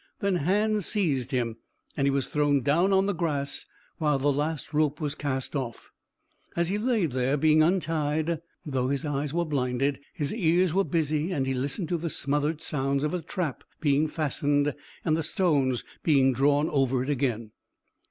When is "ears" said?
10.33-10.73